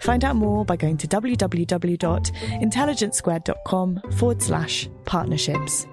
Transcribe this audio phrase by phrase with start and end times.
[0.00, 5.86] Find out more by going to www.intelligencesquared.com forward slash partnerships.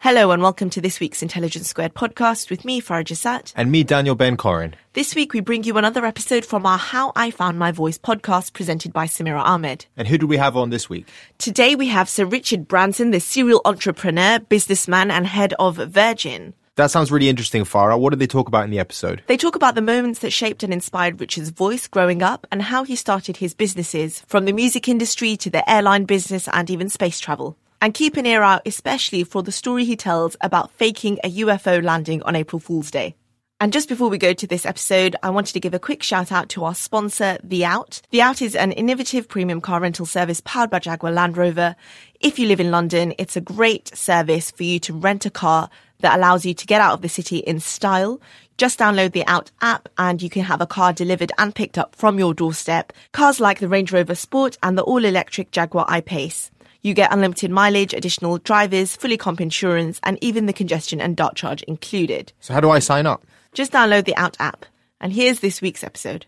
[0.00, 3.52] Hello and welcome to this week's Intelligence Squared podcast with me, Farah Jasat.
[3.56, 4.76] And me, Daniel Ben Corin.
[4.92, 8.52] This week we bring you another episode from our How I Found My Voice podcast
[8.52, 9.86] presented by Samira Ahmed.
[9.96, 11.08] And who do we have on this week?
[11.38, 16.54] Today we have Sir Richard Branson, the serial entrepreneur, businessman, and head of Virgin.
[16.78, 17.98] That sounds really interesting, Farah.
[17.98, 19.24] What did they talk about in the episode?
[19.26, 22.84] They talk about the moments that shaped and inspired Richard's voice growing up and how
[22.84, 27.18] he started his businesses, from the music industry to the airline business and even space
[27.18, 27.56] travel.
[27.82, 31.82] And keep an ear out, especially for the story he tells about faking a UFO
[31.82, 33.16] landing on April Fool's Day.
[33.60, 36.30] And just before we go to this episode, I wanted to give a quick shout
[36.30, 38.00] out to our sponsor, The Out.
[38.10, 41.74] The Out is an innovative premium car rental service powered by Jaguar Land Rover.
[42.20, 45.70] If you live in London, it's a great service for you to rent a car
[46.00, 48.20] that allows you to get out of the city in style.
[48.56, 51.94] Just download the Out app and you can have a car delivered and picked up
[51.94, 52.92] from your doorstep.
[53.12, 56.50] Cars like the Range Rover Sport and the all electric Jaguar I-Pace.
[56.82, 61.34] You get unlimited mileage, additional drivers, fully comp insurance, and even the congestion and dart
[61.34, 62.32] charge included.
[62.40, 63.26] So, how do I sign up?
[63.52, 64.64] Just download the Out app.
[65.00, 66.26] And here's this week's episode.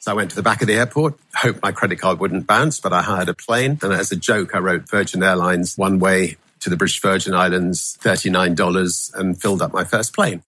[0.00, 2.80] So I went to the back of the airport, hoped my credit card wouldn't bounce,
[2.80, 3.78] but I hired a plane.
[3.82, 7.98] And as a joke, I wrote Virgin Airlines one way to the British Virgin Islands,
[8.02, 10.42] $39, and filled up my first plane.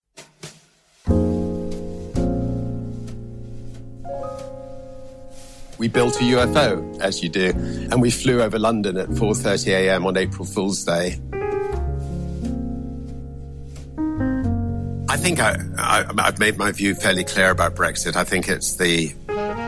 [5.78, 7.52] We built a UFO, as you do,
[7.91, 10.06] and we flew over London at 4:30 a.m.
[10.06, 11.19] on April Fool's Day.
[15.08, 18.14] I think I, I've made my view fairly clear about Brexit.
[18.14, 19.12] I think it's the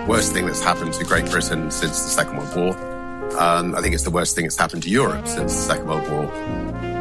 [0.07, 3.41] worst thing that's happened to Great Britain since the Second World War.
[3.41, 6.09] Um, I think it's the worst thing that's happened to Europe since the Second World
[6.11, 6.94] War.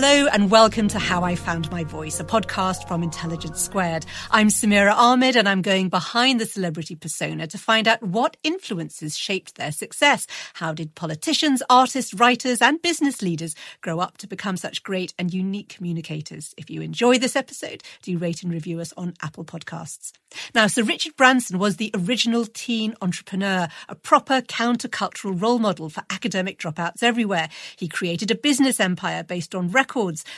[0.00, 4.06] Hello and welcome to How I Found My Voice, a podcast from Intelligence Squared.
[4.30, 9.18] I'm Samira Ahmed and I'm going behind the celebrity persona to find out what influences
[9.18, 10.28] shaped their success.
[10.54, 15.34] How did politicians, artists, writers and business leaders grow up to become such great and
[15.34, 16.54] unique communicators?
[16.56, 20.12] If you enjoy this episode, do rate and review us on Apple Podcasts.
[20.54, 26.04] Now, Sir Richard Branson was the original teen entrepreneur, a proper countercultural role model for
[26.08, 27.48] academic dropouts everywhere.
[27.76, 29.72] He created a business empire based on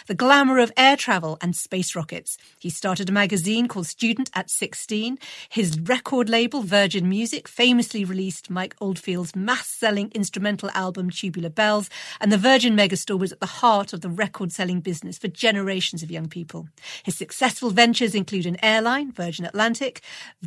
[0.07, 2.39] the glamour of air travel and space rockets.
[2.59, 5.19] He started a magazine called Student at 16.
[5.49, 12.33] His record label, Virgin Music, famously released Mike Oldfield's mass-selling instrumental album Tubular Bells, and
[12.33, 16.29] the Virgin Megastore was at the heart of the record-selling business for generations of young
[16.29, 16.69] people.
[17.03, 20.01] His successful ventures include an airline, Virgin Atlantic,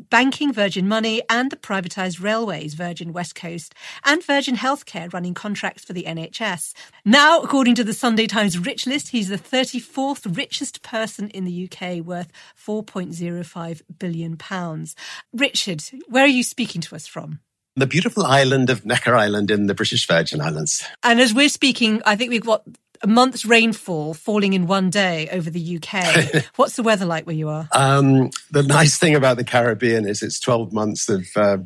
[0.09, 5.83] banking, Virgin Money, and the privatized railways, Virgin West Coast, and Virgin Healthcare running contracts
[5.83, 6.73] for the NHS.
[7.03, 11.69] Now, according to the Sunday Times Rich list, he's the 34th richest person in the
[11.69, 14.95] UK, worth 4.05 billion pounds.
[15.33, 17.39] Richard, where are you speaking to us from?
[17.75, 20.83] The beautiful island of Necker Island in the British Virgin Islands.
[21.01, 22.63] And as we're speaking, I think we've got
[23.01, 26.45] a month's rainfall falling in one day over the UK.
[26.55, 27.67] What's the weather like where you are?
[27.71, 31.57] Um, the nice thing about the Caribbean is it's 12 months of uh,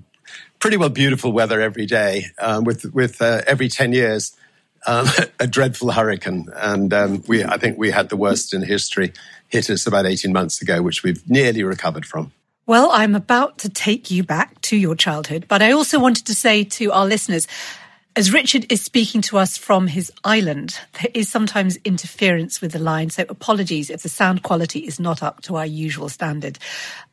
[0.59, 4.35] pretty well beautiful weather every day, um, with with uh, every ten years
[4.85, 5.07] um,
[5.39, 9.13] a dreadful hurricane, and um, we I think we had the worst in history
[9.47, 12.31] hit us about eighteen months ago, which we've nearly recovered from.
[12.65, 16.35] Well, I'm about to take you back to your childhood, but I also wanted to
[16.35, 17.47] say to our listeners.
[18.17, 22.79] As Richard is speaking to us from his island, there is sometimes interference with the
[22.79, 26.57] line, so apologies if the sound quality is not up to our usual standard.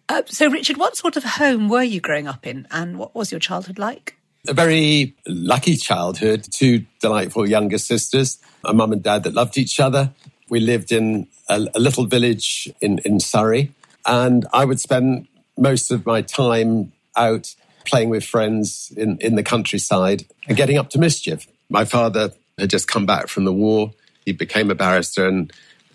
[0.08, 3.30] Uh, so, Richard, what sort of home were you growing up in, and what was
[3.30, 4.16] your childhood like?
[4.46, 6.46] A very lucky childhood.
[6.50, 10.12] Two delightful younger sisters, a mum and dad that loved each other.
[10.50, 13.72] We lived in a, a little village in, in Surrey,
[14.04, 17.54] and I would spend most of my time out
[17.86, 21.46] playing with friends in, in the countryside and getting up to mischief.
[21.70, 23.92] My father had just come back from the war.
[24.26, 25.50] He became a barrister and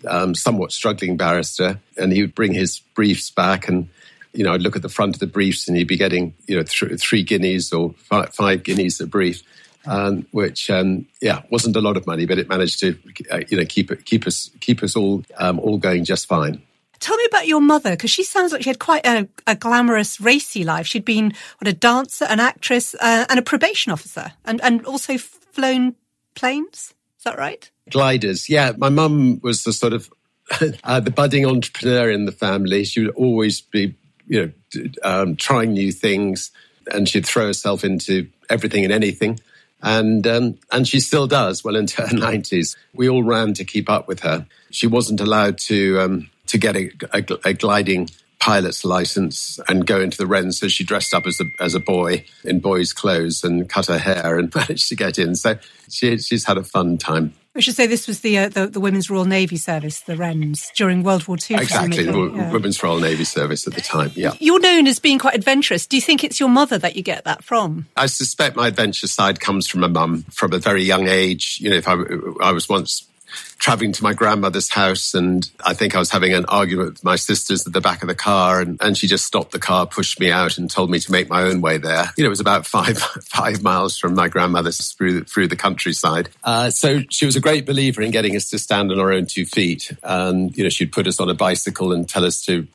[0.08, 3.88] um, somewhat struggling barrister, and he would bring his briefs back and
[4.32, 6.56] you know, I'd look at the front of the briefs and he'd be getting, you
[6.56, 9.42] know, th- three guineas or five, five, guineas a brief,
[9.86, 12.96] um, which, um, yeah, wasn't a lot of money, but it managed to,
[13.30, 16.62] uh, you know, keep it, keep us, keep us all, um, all going just fine.
[17.00, 20.20] Tell me about your mother, because she sounds like she had quite a, a, glamorous,
[20.20, 20.86] racy life.
[20.86, 25.16] She'd been what, a dancer, an actress, uh, and a probation officer, and, and also
[25.16, 25.94] flown
[26.34, 26.94] planes.
[27.16, 27.70] Is that right?
[27.90, 28.50] Gliders.
[28.50, 30.10] Yeah, my mum was the sort of
[30.84, 32.84] uh, the budding entrepreneur in the family.
[32.84, 33.94] She would always be
[34.30, 36.52] you know, um, trying new things,
[36.90, 39.40] and she'd throw herself into everything and anything.
[39.82, 42.76] And um, and she still does well into her nineties.
[42.94, 44.46] We all ran to keep up with her.
[44.70, 50.00] She wasn't allowed to um, to get a, a, a gliding pilot's license and go
[50.00, 50.52] into the Wren.
[50.52, 53.98] So she dressed up as a, as a boy in boy's clothes and cut her
[53.98, 55.34] hair and managed to get in.
[55.34, 55.58] So
[55.90, 57.34] she, she's had a fun time.
[57.54, 60.70] We should say this was the, uh, the, the Women's Royal Navy Service, the Wrens,
[60.76, 61.56] during World War II.
[61.56, 62.52] Exactly, the yeah.
[62.52, 64.12] Women's Royal Navy Service at the time.
[64.14, 65.84] Yeah, you're known as being quite adventurous.
[65.84, 67.86] Do you think it's your mother that you get that from?
[67.96, 71.58] I suspect my adventure side comes from my mum from a very young age.
[71.60, 71.96] You know, if I,
[72.40, 73.09] I was once
[73.58, 77.16] traveling to my grandmother's house and I think I was having an argument with my
[77.16, 80.18] sisters at the back of the car and, and she just stopped the car, pushed
[80.18, 82.10] me out and told me to make my own way there.
[82.16, 86.30] You know, it was about five, five miles from my grandmother's through, through the countryside.
[86.42, 89.26] Uh, so she was a great believer in getting us to stand on our own
[89.26, 89.92] two feet.
[90.02, 92.66] And, you know, she'd put us on a bicycle and tell us to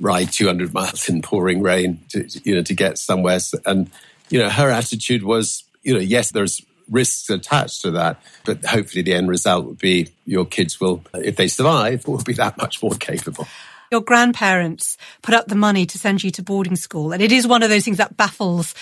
[0.00, 3.38] ride 200 miles in pouring rain to, you know, to get somewhere.
[3.64, 3.90] And,
[4.28, 8.20] you know, her attitude was, you know, yes, there's risks attached to that.
[8.44, 12.34] But hopefully, the end result would be your kids will, if they survive, will be
[12.34, 13.46] that much more capable.
[13.90, 17.12] Your grandparents put up the money to send you to boarding school.
[17.12, 18.74] And it is one of those things that baffles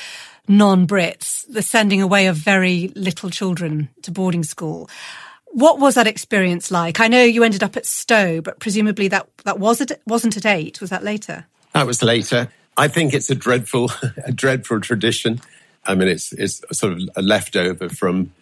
[0.49, 4.88] non Brits, the sending away of very little children to boarding school.
[5.46, 6.99] What was that experience like?
[6.99, 10.46] I know you ended up at Stowe, but presumably that, that was it, wasn't at
[10.46, 10.81] eight.
[10.81, 11.44] Was that later?
[11.75, 12.49] That was later.
[12.76, 13.90] I think it's a dreadful,
[14.25, 15.40] a dreadful tradition.
[15.84, 18.32] I mean, it's it's sort of a leftover from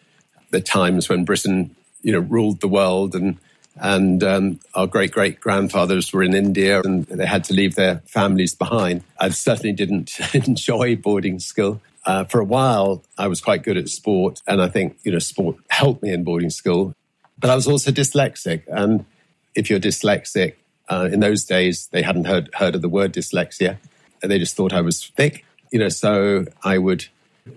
[0.50, 3.38] the times when Britain, you know, ruled the world, and
[3.76, 8.02] and um, our great great grandfathers were in India, and they had to leave their
[8.06, 9.02] families behind.
[9.18, 11.80] I certainly didn't enjoy boarding school.
[12.04, 15.18] Uh, for a while, I was quite good at sport, and I think you know
[15.18, 16.94] sport helped me in boarding school.
[17.38, 19.06] But I was also dyslexic, and
[19.54, 20.54] if you're dyslexic,
[20.90, 23.78] uh, in those days they hadn't heard heard of the word dyslexia,
[24.22, 25.44] and they just thought I was thick.
[25.70, 27.06] You know, so I would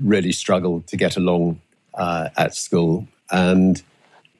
[0.01, 1.61] really struggled to get along
[1.93, 3.07] uh, at school.
[3.31, 3.81] And,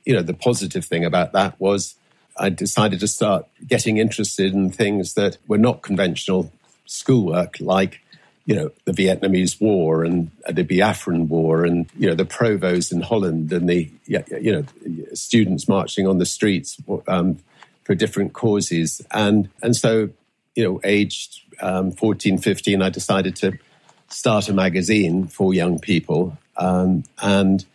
[0.05, 1.95] you know, the positive thing about that was
[2.37, 6.51] I decided to start getting interested in things that were not conventional
[6.85, 8.01] schoolwork, like,
[8.45, 13.01] you know, the Vietnamese War and the Biafran War and, you know, the provos in
[13.01, 14.65] Holland and the, you know,
[15.13, 16.77] students marching on the streets
[17.07, 17.39] um,
[17.83, 19.01] for different causes.
[19.11, 20.09] And, and so,
[20.55, 23.57] you know, aged um, 14, 15, I decided to
[24.13, 27.65] start a magazine for young people um, and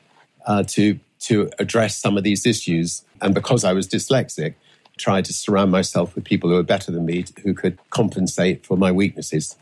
[0.47, 3.03] uh, to to address some of these issues.
[3.21, 4.55] And because I was dyslexic,
[4.97, 8.77] tried to surround myself with people who were better than me, who could compensate for
[8.77, 9.57] my weaknesses.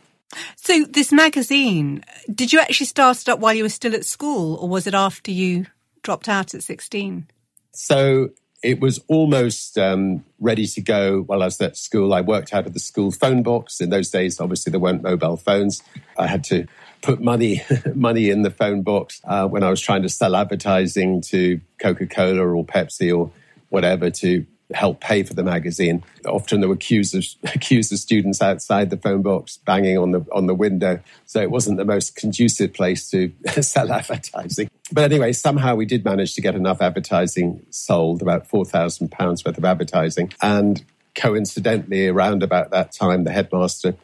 [0.56, 4.56] So, this magazine, did you actually start it up while you were still at school,
[4.56, 5.66] or was it after you
[6.02, 7.26] dropped out at 16?
[7.72, 8.30] So,
[8.66, 12.12] it was almost um, ready to go while I was at school.
[12.12, 13.80] I worked out of the school phone box.
[13.80, 15.84] In those days, obviously, there weren't mobile phones.
[16.18, 16.66] I had to
[17.00, 17.62] put money
[17.94, 22.08] money in the phone box uh, when I was trying to sell advertising to Coca
[22.08, 23.30] Cola or Pepsi or
[23.68, 24.44] whatever to
[24.74, 26.02] help pay for the magazine.
[26.26, 27.24] Often there were queues of
[27.60, 30.98] queues of students outside the phone box banging on the on the window.
[31.24, 33.32] So it wasn't the most conducive place to
[33.62, 34.70] sell advertising.
[34.92, 39.44] But anyway, somehow we did manage to get enough advertising sold, about four thousand pounds
[39.44, 40.32] worth of advertising.
[40.40, 43.96] And coincidentally, around about that time, the headmaster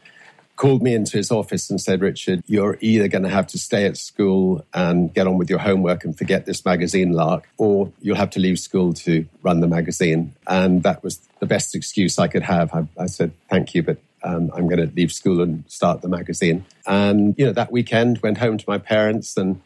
[0.56, 3.84] called me into his office and said, Richard, you're either going to have to stay
[3.86, 8.16] at school and get on with your homework and forget this magazine lark, or you'll
[8.16, 10.34] have to leave school to run the magazine.
[10.46, 12.72] And that was the best excuse I could have.
[12.74, 16.08] I, I said, thank you, but um, I'm going to leave school and start the
[16.08, 16.64] magazine.
[16.86, 19.60] And, you know, that weekend went home to my parents and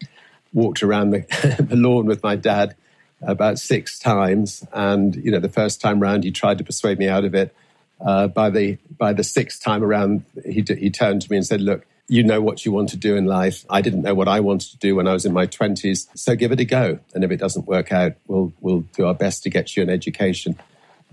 [0.56, 2.75] walked around the, the lawn with my dad
[3.20, 4.66] about six times.
[4.72, 7.54] And, you know, the first time round, he tried to persuade me out of it.
[8.00, 11.62] Uh, by the by the sixth time around, he he turned to me and said,
[11.62, 13.64] "Look, you know what you want to do in life.
[13.70, 16.36] I didn't know what I wanted to do when I was in my twenties, so
[16.36, 16.98] give it a go.
[17.14, 19.88] And if it doesn't work out, we'll we'll do our best to get you an
[19.88, 20.58] education."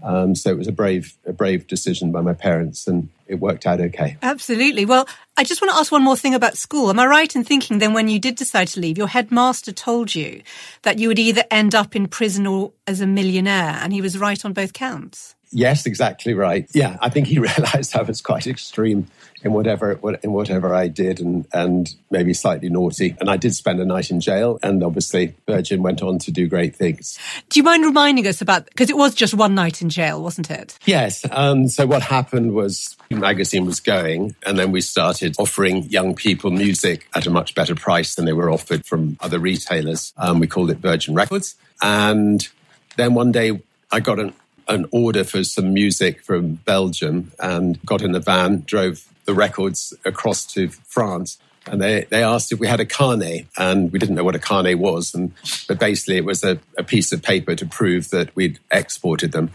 [0.04, 3.66] Um, so it was a brave, a brave decision by my parents, and it worked
[3.66, 4.18] out okay.
[4.22, 4.86] Absolutely.
[4.86, 5.08] Well,
[5.38, 6.90] I just want to ask one more thing about school.
[6.90, 10.14] Am I right in thinking then, when you did decide to leave, your headmaster told
[10.14, 10.44] you
[10.82, 14.18] that you would either end up in prison or as a millionaire, and he was
[14.18, 15.36] right on both counts?
[15.54, 16.68] Yes, exactly right.
[16.74, 19.08] Yeah, I think he realised I was quite extreme
[19.44, 23.16] in whatever in whatever I did, and and maybe slightly naughty.
[23.20, 26.48] And I did spend a night in jail, and obviously Virgin went on to do
[26.48, 27.20] great things.
[27.50, 30.50] Do you mind reminding us about because it was just one night in jail, wasn't
[30.50, 30.78] it?
[30.86, 31.26] Yes.
[31.32, 36.16] Um, so what happened was the magazine was going, and then we started offering young
[36.16, 40.14] people music at a much better price than they were offered from other retailers.
[40.18, 42.48] Um, we called it Virgin Records, and
[42.96, 44.34] then one day I got an
[44.68, 49.94] an order for some music from Belgium and got in a van, drove the records
[50.06, 51.38] across to France.
[51.66, 54.40] And they, they asked if we had a carnet, and we didn't know what a
[54.40, 55.14] carnet was.
[55.14, 55.32] And,
[55.68, 59.52] but basically, it was a, a piece of paper to prove that we'd exported them.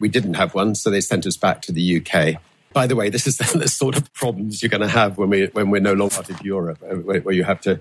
[0.00, 2.42] We didn't have one, so they sent us back to the UK.
[2.72, 5.46] By the way, this is the sort of problems you're going to have when, we,
[5.46, 7.80] when we're no longer part of Europe, uh, where you have to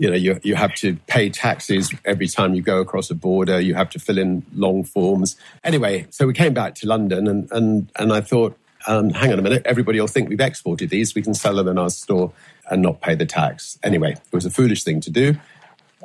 [0.00, 3.60] you know you, you have to pay taxes every time you go across a border.
[3.60, 5.36] You have to fill in long forms.
[5.62, 9.38] Anyway so we came back to london and and and i thought um, hang on
[9.38, 9.60] a minute.
[9.66, 11.14] Everybody will think we've exported these.
[11.14, 12.32] We can sell them in our store
[12.70, 13.78] and not pay the tax.
[13.82, 15.36] Anyway it was a foolish thing to do.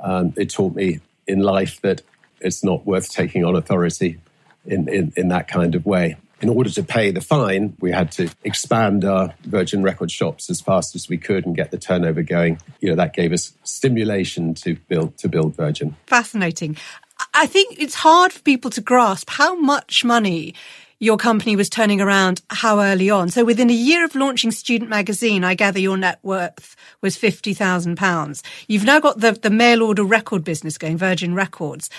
[0.04, 2.02] Um, it taught me in life that
[2.42, 4.20] it's not worth taking on authority
[4.66, 8.12] in, in, in that kind of way in order to pay the fine, we had
[8.12, 12.22] to expand our Virgin Record shops as fast as we could and get the turnover
[12.22, 12.60] going.
[12.82, 15.96] You know, that gave us stimulation to build to build Virgin.
[16.06, 16.78] Fascinating.
[17.34, 20.54] I think it's hard for people to grasp how much money
[21.00, 23.30] your company was turning around how early on.
[23.30, 28.42] So within a year of launching Student Magazine, I gather your net worth was £50,000.
[28.68, 31.90] You've now got the, the mail order record business going, Virgin Records.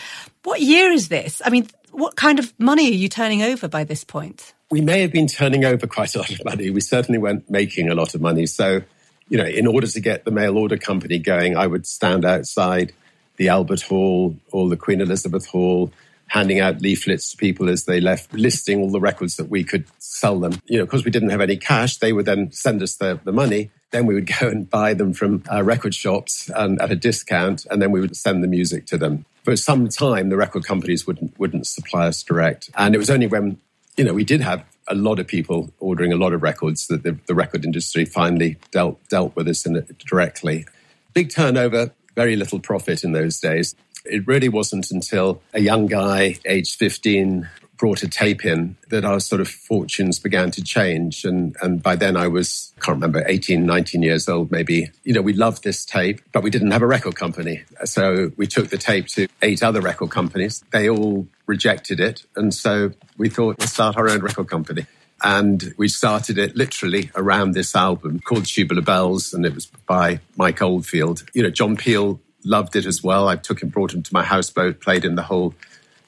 [0.45, 1.43] What year is this?
[1.45, 4.53] I mean, what kind of money are you turning over by this point?
[4.71, 6.71] We may have been turning over quite a lot of money.
[6.71, 8.47] We certainly weren't making a lot of money.
[8.47, 8.83] So,
[9.29, 12.93] you know, in order to get the mail order company going, I would stand outside
[13.37, 15.91] the Albert Hall or the Queen Elizabeth Hall,
[16.27, 19.87] handing out leaflets to people as they left, listing all the records that we could
[19.99, 20.53] sell them.
[20.67, 23.33] You know, because we didn't have any cash, they would then send us the, the
[23.33, 23.71] money.
[23.91, 27.67] Then we would go and buy them from uh, record shops and at a discount,
[27.71, 31.07] and then we would send the music to them for some time, the record companies
[31.07, 33.59] wouldn't wouldn't supply us direct, and it was only when
[33.97, 37.05] you know we did have a lot of people ordering a lot of records that
[37.05, 39.65] the, the record industry finally dealt dealt with us
[40.05, 40.67] directly.
[41.15, 43.77] Big turnover, very little profit in those days.
[44.05, 49.21] It really wasn't until a young guy, aged 15, brought a tape in that our
[49.21, 51.25] sort of fortunes began to change.
[51.25, 54.91] And, and by then I was, I can't remember, 18, 19 years old, maybe.
[55.05, 57.65] You know, we loved this tape, but we didn't have a record company.
[57.85, 60.65] So we took the tape to eight other record companies.
[60.73, 62.25] They all rejected it.
[62.35, 64.87] And so we thought, we'll start our own record company.
[65.23, 70.21] And we started it literally around this album called Tubular Bells, and it was by
[70.37, 71.25] Mike Oldfield.
[71.33, 73.29] You know, John Peel loved it as well.
[73.29, 75.55] I took him, brought him to my houseboat, played in the whole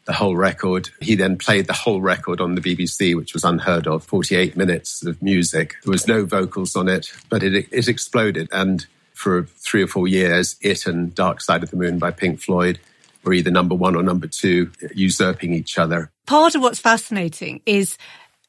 [0.09, 0.89] the whole record.
[1.03, 5.05] He then played the whole record on the BBC, which was unheard of 48 minutes
[5.05, 5.77] of music.
[5.85, 8.49] There was no vocals on it, but it, it exploded.
[8.51, 12.41] And for three or four years, it and Dark Side of the Moon by Pink
[12.41, 12.81] Floyd
[13.23, 16.11] were either number one or number two, usurping each other.
[16.25, 17.99] Part of what's fascinating is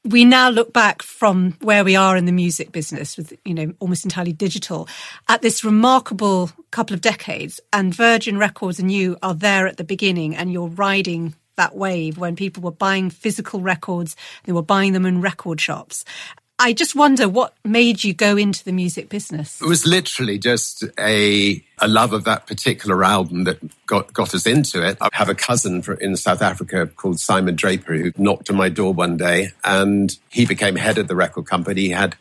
[0.05, 3.73] we now look back from where we are in the music business with you know
[3.79, 4.87] almost entirely digital
[5.27, 9.83] at this remarkable couple of decades and virgin records and you are there at the
[9.83, 14.93] beginning and you're riding that wave when people were buying physical records, they were buying
[14.93, 16.05] them in record shops.
[16.61, 19.61] I just wonder what made you go into the music business.
[19.61, 24.45] It was literally just a a love of that particular album that got got us
[24.45, 24.97] into it.
[24.99, 28.93] I have a cousin in South Africa called Simon Draper who knocked on my door
[28.93, 31.81] one day, and he became head of the record company.
[31.81, 32.15] He had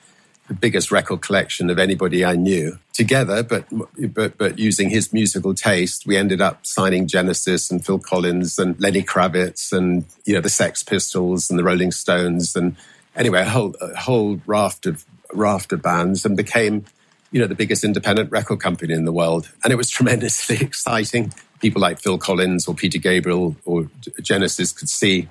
[0.48, 3.66] the biggest record collection of anybody I knew together, but,
[4.12, 8.80] but, but using his musical taste, we ended up signing Genesis and Phil Collins and
[8.80, 12.56] Lenny Kravitz and, you know, the Sex Pistols and the Rolling Stones.
[12.56, 12.76] And
[13.14, 16.86] anyway, a whole, a whole raft of raft of bands and became,
[17.30, 19.50] you know, the biggest independent record company in the world.
[19.62, 21.34] And it was tremendously exciting.
[21.60, 23.90] People like Phil Collins or Peter Gabriel or
[24.22, 25.28] Genesis could see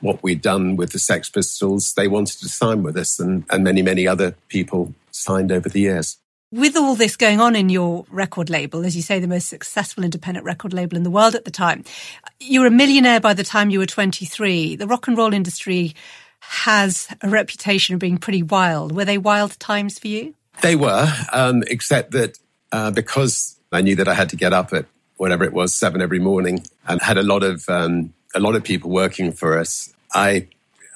[0.00, 1.94] what we'd done with the Sex Pistols.
[1.94, 5.80] They wanted to sign with us, and, and many, many other people signed over the
[5.80, 6.18] years.
[6.52, 10.02] With all this going on in your record label, as you say, the most successful
[10.02, 11.84] independent record label in the world at the time,
[12.40, 14.74] you were a millionaire by the time you were 23.
[14.74, 15.94] The rock and roll industry
[16.40, 18.92] has a reputation of being pretty wild.
[18.92, 20.34] Were they wild times for you?
[20.62, 22.38] They were, um, except that
[22.72, 26.00] uh, because I knew that I had to get up at whatever it was, seven
[26.00, 29.92] every morning, and had a lot of um, a lot of people working for us.
[30.14, 30.48] I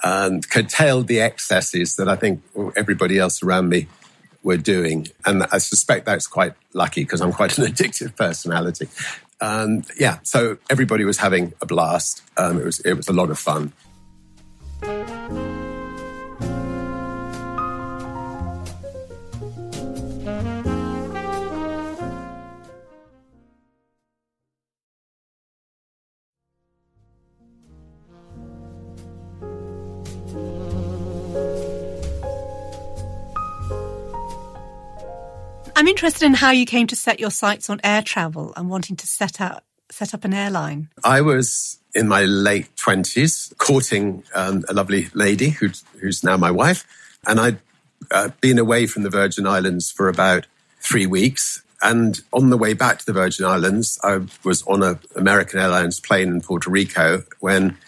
[0.02, 2.42] um, curtailed the excesses that I think
[2.76, 3.86] everybody else around me
[4.42, 8.88] were doing, and I suspect that's quite lucky because I'm quite an addictive personality.
[9.40, 12.22] Um, yeah, so everybody was having a blast.
[12.36, 13.72] Um, it was it was a lot of fun.
[36.04, 39.06] Interested in how you came to set your sights on air travel and wanting to
[39.06, 40.90] set up set up an airline.
[41.02, 45.70] I was in my late twenties, courting um, a lovely lady who,
[46.00, 46.86] who's now my wife,
[47.26, 47.58] and I'd
[48.10, 50.46] uh, been away from the Virgin Islands for about
[50.78, 51.62] three weeks.
[51.80, 56.00] And on the way back to the Virgin Islands, I was on an American Airlines
[56.00, 57.78] plane in Puerto Rico when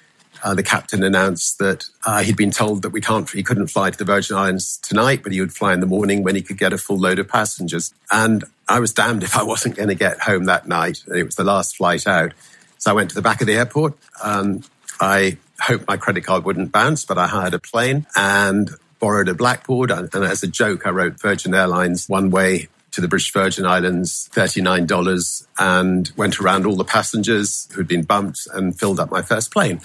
[0.47, 3.91] uh, the captain announced that uh, he'd been told that we can't, he couldn't fly
[3.91, 6.57] to the Virgin Islands tonight, but he would fly in the morning when he could
[6.57, 7.93] get a full load of passengers.
[8.13, 11.03] And I was damned if I wasn't going to get home that night.
[11.09, 12.33] It was the last flight out.
[12.79, 13.95] So I went to the back of the airport.
[14.23, 14.63] Um,
[15.01, 19.35] I hoped my credit card wouldn't bounce, but I hired a plane and borrowed a
[19.35, 19.91] blackboard.
[19.91, 23.67] And, and as a joke, I wrote Virgin Airlines one way to the British Virgin
[23.67, 29.23] Islands, $39, and went around all the passengers who'd been bumped and filled up my
[29.23, 29.81] first plane.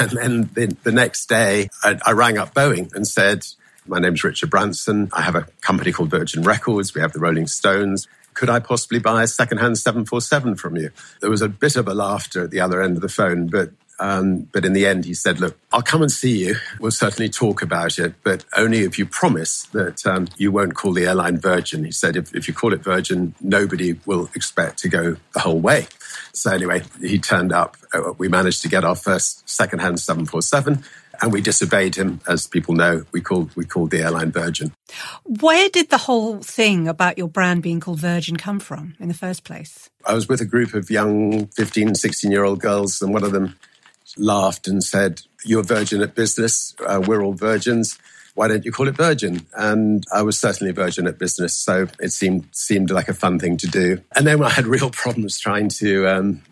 [0.00, 3.44] And then the, the next day, I, I rang up Boeing and said,
[3.86, 5.08] my name's Richard Branson.
[5.12, 6.94] I have a company called Virgin Records.
[6.94, 8.06] We have the Rolling Stones.
[8.34, 10.90] Could I possibly buy a secondhand 747 from you?
[11.20, 13.70] There was a bit of a laughter at the other end of the phone, but
[14.00, 16.56] um, but in the end, he said, Look, I'll come and see you.
[16.80, 20.92] We'll certainly talk about it, but only if you promise that um, you won't call
[20.92, 21.84] the airline Virgin.
[21.84, 25.60] He said, if, if you call it Virgin, nobody will expect to go the whole
[25.60, 25.86] way.
[26.32, 27.76] So anyway, he turned up.
[27.92, 30.84] Uh, we managed to get our first secondhand 747
[31.20, 32.20] and we disobeyed him.
[32.28, 34.72] As people know, we called we called the airline Virgin.
[35.24, 39.14] Where did the whole thing about your brand being called Virgin come from in the
[39.14, 39.90] first place?
[40.06, 43.32] I was with a group of young 15, 16 year old girls, and one of
[43.32, 43.56] them
[44.18, 46.74] laughed and said, "You're virgin at business.
[46.84, 47.98] Uh, we're all virgins."
[48.34, 49.48] Why don't you call it Virgin?
[49.56, 53.56] And I was certainly virgin at business, so it seemed seemed like a fun thing
[53.56, 54.00] to do.
[54.14, 56.42] And then I had real problems trying to um,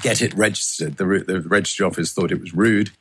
[0.00, 0.96] get it registered.
[0.96, 2.92] The, the registry office thought it was rude.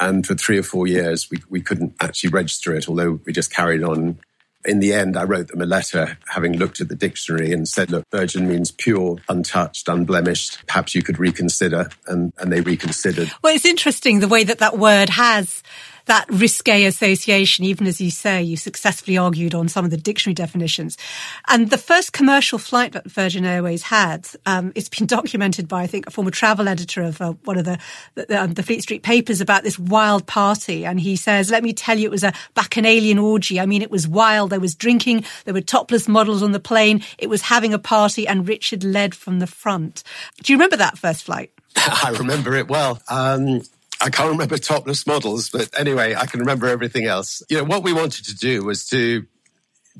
[0.00, 3.52] And for three or four years, we, we couldn't actually register it, although we just
[3.52, 4.18] carried on.
[4.64, 7.90] In the end, I wrote them a letter, having looked at the dictionary and said,
[7.90, 10.66] look, virgin means pure, untouched, unblemished.
[10.66, 11.88] Perhaps you could reconsider.
[12.06, 13.30] And, and they reconsidered.
[13.42, 15.62] Well, it's interesting the way that that word has
[16.08, 20.34] that risque association, even as you say, you successfully argued on some of the dictionary
[20.34, 20.98] definitions.
[21.46, 25.86] And the first commercial flight that Virgin Airways had, um, it's been documented by, I
[25.86, 27.78] think, a former travel editor of uh, one of the,
[28.14, 30.84] the, um, the, Fleet Street papers about this wild party.
[30.84, 33.60] And he says, let me tell you, it was a bacchanalian orgy.
[33.60, 34.50] I mean, it was wild.
[34.50, 35.24] There was drinking.
[35.44, 37.02] There were topless models on the plane.
[37.18, 40.02] It was having a party and Richard led from the front.
[40.42, 41.52] Do you remember that first flight?
[41.76, 43.00] I remember it well.
[43.08, 43.62] Um,
[44.00, 47.42] I can't remember topless models, but anyway, I can remember everything else.
[47.48, 49.26] You know, what we wanted to do was to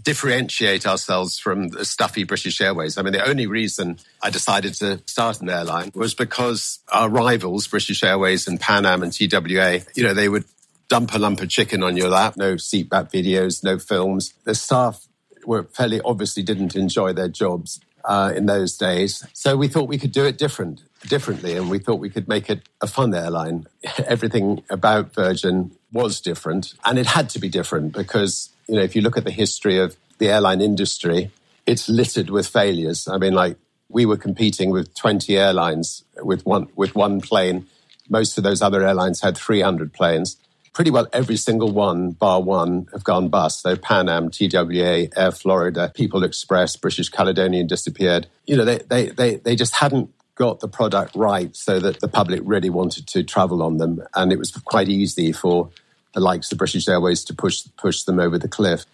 [0.00, 2.96] differentiate ourselves from the stuffy British Airways.
[2.96, 7.66] I mean, the only reason I decided to start an airline was because our rivals,
[7.66, 10.44] British Airways and Pan Am and TWA, you know, they would
[10.88, 14.32] dump a lump of chicken on your lap, no seatback videos, no films.
[14.44, 15.06] The staff
[15.44, 19.24] were fairly obviously didn't enjoy their jobs uh, in those days.
[19.34, 22.50] So we thought we could do it different differently, and we thought we could make
[22.50, 23.66] it a fun airline.
[24.06, 28.96] Everything about Virgin was different, and it had to be different because you know if
[28.96, 31.30] you look at the history of the airline industry,
[31.66, 33.06] it's littered with failures.
[33.06, 33.56] I mean, like
[33.88, 37.66] we were competing with 20 airlines with one with one plane.
[38.08, 40.38] Most of those other airlines had 300 planes.
[40.78, 43.62] Pretty well every single one, bar one, have gone bust.
[43.62, 48.28] So Pan Am, TWA, Air Florida, People Express, British Caledonian disappeared.
[48.46, 52.06] You know, they, they, they, they just hadn't got the product right so that the
[52.06, 54.04] public really wanted to travel on them.
[54.14, 55.68] And it was quite easy for
[56.14, 58.86] the likes of British Airways to push, push them over the cliff.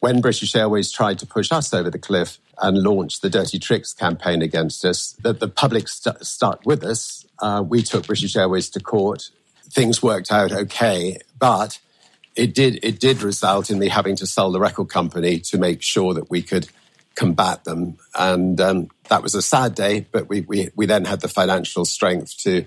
[0.00, 3.94] when British Airways tried to push us over the cliff and launch the Dirty Tricks
[3.94, 7.24] campaign against us, that the public st- stuck with us.
[7.38, 9.30] Uh, we took British Airways to court.
[9.70, 11.78] Things worked out okay, but
[12.36, 15.82] it did it did result in me having to sell the record company to make
[15.82, 16.68] sure that we could
[17.14, 17.98] combat them.
[18.14, 21.84] And um, that was a sad day, but we, we, we then had the financial
[21.84, 22.64] strength to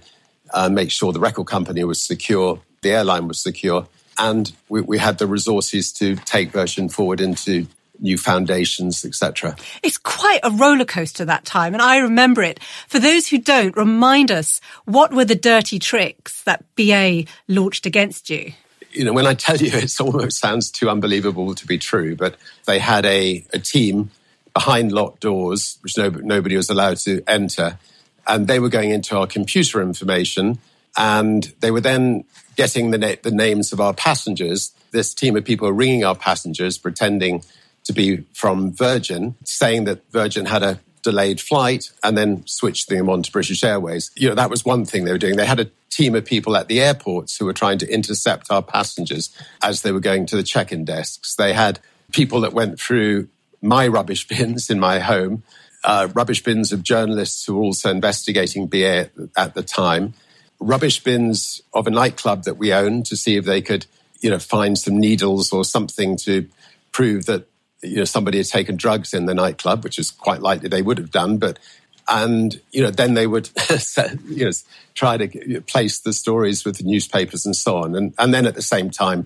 [0.54, 3.88] uh, make sure the record company was secure, the airline was secure,
[4.18, 7.66] and we, we had the resources to take Virgin forward into
[8.00, 9.56] new foundations, etc.
[9.82, 12.60] It's quite a roller coaster that time, and I remember it.
[12.88, 18.30] For those who don't, remind us what were the dirty tricks that BA launched against
[18.30, 18.54] you?
[18.92, 22.36] You know, when I tell you, it almost sounds too unbelievable to be true, but
[22.66, 24.12] they had a, a team
[24.54, 27.80] behind locked doors, which no, nobody was allowed to enter.
[28.26, 30.60] And they were going into our computer information
[30.96, 32.24] and they were then
[32.56, 34.72] getting the, na- the names of our passengers.
[34.92, 37.44] This team of people were ringing our passengers, pretending
[37.86, 43.10] to be from Virgin, saying that Virgin had a delayed flight and then switched them
[43.10, 44.10] on to British Airways.
[44.16, 45.36] You know, that was one thing they were doing.
[45.36, 48.64] They had a team of people at the airports who were trying to intercept our
[48.64, 49.30] passengers
[49.62, 51.36] as they were going to the check-in desks.
[51.36, 51.80] They had
[52.12, 53.28] people that went through
[53.62, 55.44] my rubbish bins in my home,
[55.84, 60.14] uh, rubbish bins of journalists who were also investigating BA at the time,
[60.60, 63.86] rubbish bins of a nightclub that we owned to see if they could,
[64.22, 66.48] you know, find some needles or something to
[66.92, 67.48] prove that
[67.84, 70.98] you know somebody had taken drugs in the nightclub, which is quite likely they would
[70.98, 71.60] have done, but.
[72.06, 73.50] And you know, then they would,
[74.28, 74.52] you know,
[74.94, 78.56] try to place the stories with the newspapers and so on, and and then at
[78.56, 79.26] the same time,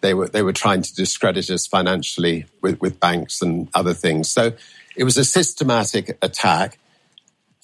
[0.00, 4.30] they were they were trying to discredit us financially with, with banks and other things.
[4.30, 4.52] So
[4.96, 6.78] it was a systematic attack.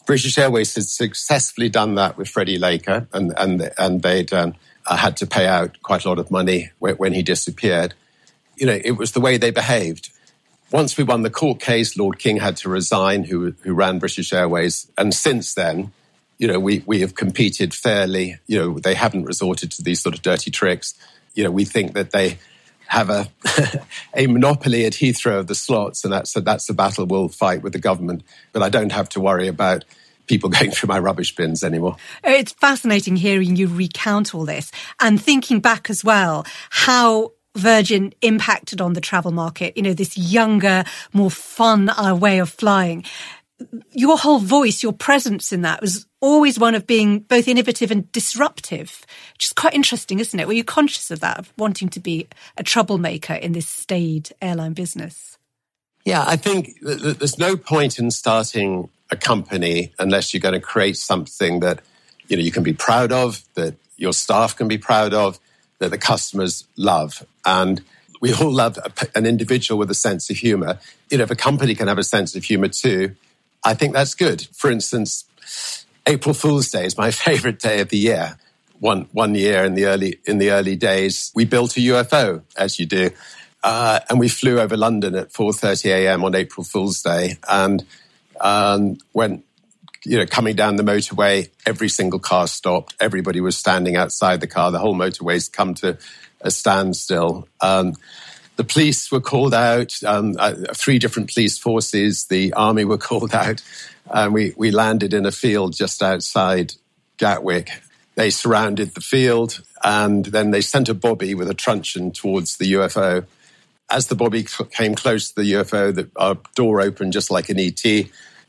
[0.07, 4.54] British Airways had successfully done that with Freddie Laker, and and and they'd um,
[4.87, 7.94] uh, had to pay out quite a lot of money when, when he disappeared.
[8.57, 10.11] You know, it was the way they behaved.
[10.72, 14.33] Once we won the court case, Lord King had to resign, who who ran British
[14.33, 15.92] Airways, and since then,
[16.38, 18.38] you know, we we have competed fairly.
[18.46, 20.94] You know, they haven't resorted to these sort of dirty tricks
[21.35, 22.38] you know, we think that they
[22.87, 23.29] have a
[24.14, 27.72] a monopoly at Heathrow of the slots, and that's that's the battle we'll fight with
[27.72, 28.22] the government.
[28.53, 29.85] But I don't have to worry about
[30.27, 31.96] people going through my rubbish bins anymore.
[32.22, 38.81] It's fascinating hearing you recount all this and thinking back as well how Virgin impacted
[38.81, 39.77] on the travel market.
[39.77, 43.05] You know, this younger, more fun uh, way of flying
[43.93, 48.11] your whole voice, your presence in that was always one of being both innovative and
[48.12, 50.47] disruptive, which is quite interesting, isn't it?
[50.47, 54.73] Were you conscious of that, of wanting to be a troublemaker in this staid airline
[54.73, 55.38] business?
[56.05, 60.97] Yeah, I think there's no point in starting a company unless you're going to create
[60.97, 61.81] something that
[62.29, 65.38] you know you can be proud of, that your staff can be proud of,
[65.85, 67.83] that the customers love, and
[68.20, 68.79] we all love
[69.14, 70.79] an individual with a sense of humor.
[71.11, 73.14] You know, if a company can have a sense of humor too,
[73.62, 74.49] I think that's good.
[74.53, 75.25] For instance,
[76.07, 78.38] April Fool's Day is my favorite day of the year.
[78.81, 82.79] One one year in the early in the early days, we built a UFO, as
[82.79, 83.11] you do,
[83.62, 86.25] uh, and we flew over London at 4:30 a.m.
[86.25, 87.85] on April Fool's Day, and
[88.40, 89.44] um, went
[90.05, 92.95] you know, coming down the motorway, every single car stopped.
[93.01, 94.71] Everybody was standing outside the car.
[94.71, 95.99] The whole motorway's come to
[96.40, 97.49] a standstill.
[97.61, 97.95] Um,
[98.57, 103.35] the police were called out, um, uh, three different police forces, the army were called
[103.35, 103.62] out,
[104.11, 106.75] and we, we landed in a field just outside
[107.17, 107.71] Gatwick.
[108.14, 112.75] They surrounded the field, and then they sent a bobby with a truncheon towards the
[112.75, 113.27] UFO.
[113.90, 117.59] As the bobby came close to the UFO, the, our door opened just like an
[117.59, 117.85] ET.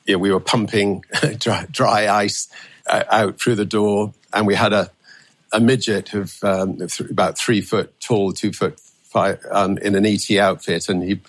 [0.06, 1.04] You know, we were pumping
[1.40, 2.48] dry, dry ice
[2.88, 4.92] uh, out through the door, and we had a,
[5.52, 8.80] a midget of um, about three foot tall, two foot
[9.14, 11.22] by, um, in an ET outfit, and he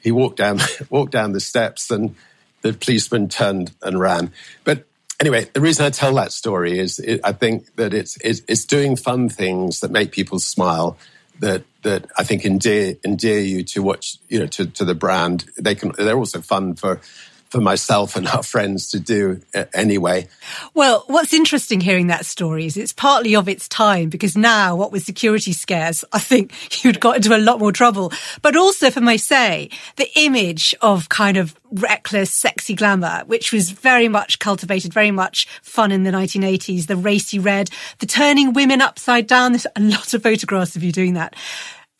[0.00, 0.58] he walked down
[0.90, 2.14] walked down the steps, and
[2.62, 4.32] the policeman turned and ran.
[4.64, 4.84] But
[5.20, 8.64] anyway, the reason I tell that story is it, I think that it's, it's, it's
[8.64, 10.96] doing fun things that make people smile.
[11.40, 15.46] That that I think endear endear you to watch you know to, to the brand.
[15.56, 17.00] They can they're also fun for
[17.50, 20.28] for myself and our friends to do uh, anyway.
[20.72, 24.92] Well, what's interesting hearing that story is it's partly of its time because now, what
[24.92, 28.12] with security scares, I think you'd got into a lot more trouble.
[28.40, 33.70] But also, for my say, the image of kind of reckless, sexy glamour, which was
[33.70, 38.80] very much cultivated, very much fun in the 1980s, the racy red, the turning women
[38.80, 39.52] upside down.
[39.52, 41.34] There's a lot of photographs of you doing that.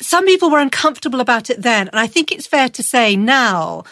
[0.01, 1.89] Some people were uncomfortable about it then.
[1.89, 3.85] And I think it's fair to say now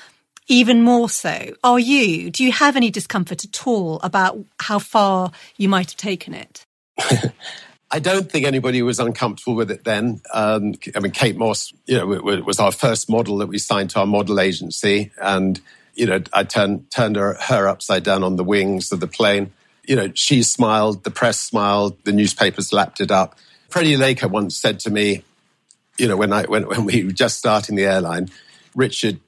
[0.49, 1.55] even more so.
[1.63, 2.31] Are you?
[2.31, 6.65] Do you have any discomfort at all about how far you might have taken it?
[7.91, 10.21] I don't think anybody was uncomfortable with it then.
[10.33, 14.01] Um, I mean, Kate Moss, you know, was our first model that we signed to
[14.01, 15.61] our model agency, and
[15.95, 19.53] you know, I turned turned her, her upside down on the wings of the plane.
[19.87, 23.39] You know, she smiled, the press smiled, the newspapers lapped it up.
[23.71, 25.25] Freddie Laker once said to me,
[25.97, 28.29] you know, when I when, when we were just starting the airline,
[28.75, 29.19] Richard,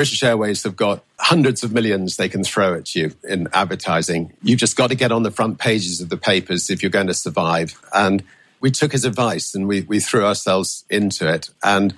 [0.00, 4.32] British Airways have got hundreds of millions they can throw at you in advertising.
[4.42, 7.08] You've just got to get on the front pages of the papers if you're going
[7.08, 7.78] to survive.
[7.92, 8.24] And
[8.60, 11.50] we took his advice and we, we threw ourselves into it.
[11.62, 11.92] And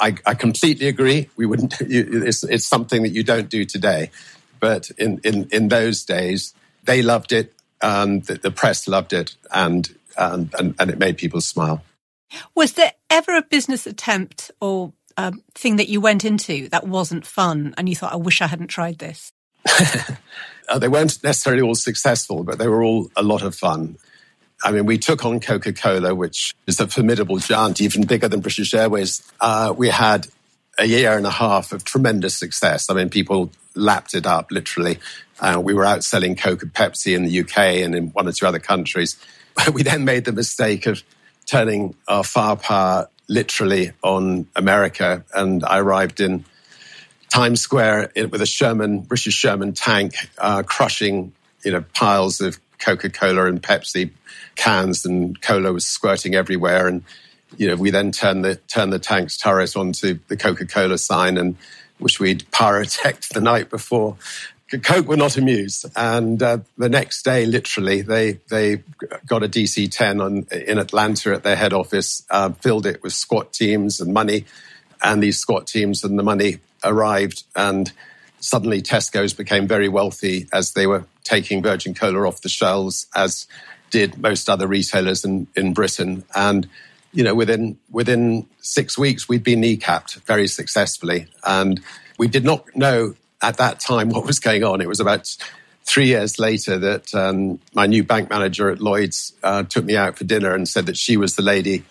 [0.00, 1.30] I, I completely agree.
[1.36, 4.10] We wouldn't, it's, it's something that you don't do today.
[4.58, 7.54] But in, in, in those days, they loved it.
[7.80, 9.36] And the, the press loved it.
[9.52, 11.84] And, and, and, and it made people smile.
[12.56, 17.26] Was there ever a business attempt or um, thing that you went into that wasn't
[17.26, 19.32] fun and you thought, I wish I hadn't tried this?
[20.68, 23.96] uh, they weren't necessarily all successful, but they were all a lot of fun.
[24.62, 28.40] I mean, we took on Coca Cola, which is a formidable giant, even bigger than
[28.40, 29.22] British Airways.
[29.40, 30.26] Uh, we had
[30.78, 32.88] a year and a half of tremendous success.
[32.90, 34.98] I mean, people lapped it up literally.
[35.40, 38.46] Uh, we were outselling Coke and Pepsi in the UK and in one or two
[38.46, 39.16] other countries.
[39.72, 41.02] we then made the mistake of
[41.46, 45.24] turning our firepower literally on America.
[45.34, 46.44] And I arrived in
[47.28, 51.32] Times Square with a Sherman, British Sherman tank, uh, crushing,
[51.64, 54.10] you know, piles of Coca-Cola and Pepsi
[54.56, 56.86] cans and cola was squirting everywhere.
[56.86, 57.02] And,
[57.56, 61.56] you know, we then turned the, turned the tank's turret onto the Coca-Cola sign and
[61.98, 64.16] which we'd pyroteched the night before.
[64.72, 68.82] Coke were not amused, and uh, the next day, literally, they they
[69.26, 73.52] got a DC-10 on, in Atlanta at their head office, uh, filled it with SWAT
[73.52, 74.46] teams and money,
[75.02, 77.92] and these SWAT teams and the money arrived, and
[78.40, 83.46] suddenly Tesco's became very wealthy as they were taking Virgin Cola off the shelves, as
[83.90, 86.68] did most other retailers in, in Britain, and
[87.12, 91.80] you know within within six weeks we'd been kneecapped very successfully, and
[92.18, 94.80] we did not know at that time what was going on.
[94.80, 95.36] It was about
[95.84, 100.16] three years later that um, my new bank manager at Lloyd's uh, took me out
[100.16, 101.84] for dinner and said that she was the lady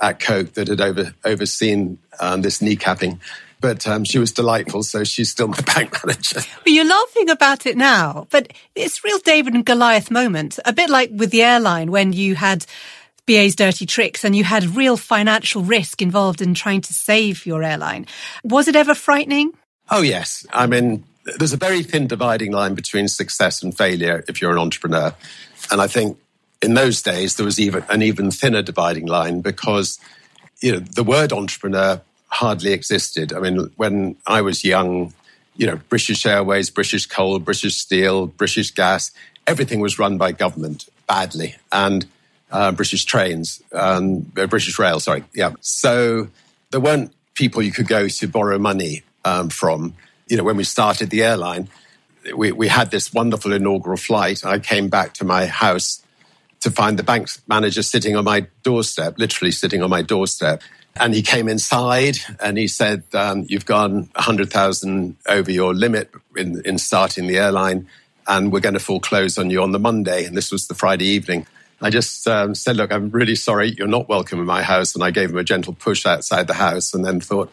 [0.00, 3.18] at Coke that had over, overseen um, this kneecapping.
[3.60, 6.40] But um, she was delightful, so she's still my bank manager.
[6.64, 10.58] But you're laughing about it now, but it's real David and Goliath moment.
[10.64, 12.64] A bit like with the airline when you had
[13.26, 17.62] BA's dirty tricks and you had real financial risk involved in trying to save your
[17.62, 18.06] airline.
[18.42, 19.52] Was it ever frightening?
[19.90, 20.46] Oh, yes.
[20.52, 21.04] I mean,
[21.38, 25.14] there's a very thin dividing line between success and failure if you're an entrepreneur.
[25.70, 26.18] And I think
[26.62, 29.98] in those days, there was even an even thinner dividing line because,
[30.60, 33.32] you know, the word entrepreneur hardly existed.
[33.32, 35.12] I mean, when I was young,
[35.56, 39.10] you know, British Airways, British Coal, British Steel, British Gas,
[39.46, 41.56] everything was run by government badly.
[41.72, 42.06] And
[42.52, 45.24] uh, British Trains, um, uh, British Rail, sorry.
[45.34, 45.52] Yeah.
[45.60, 46.28] So
[46.70, 49.94] there weren't people you could go to borrow money um, from.
[50.28, 51.68] You know, when we started the airline,
[52.36, 54.44] we, we had this wonderful inaugural flight.
[54.44, 56.02] I came back to my house
[56.60, 60.62] to find the bank manager sitting on my doorstep, literally sitting on my doorstep.
[60.96, 66.60] And he came inside and he said, um, You've gone 100,000 over your limit in,
[66.64, 67.88] in starting the airline,
[68.26, 70.24] and we're going to foreclose on you on the Monday.
[70.24, 71.46] And this was the Friday evening.
[71.80, 73.74] I just um, said, Look, I'm really sorry.
[73.78, 74.94] You're not welcome in my house.
[74.94, 77.50] And I gave him a gentle push outside the house and then thought,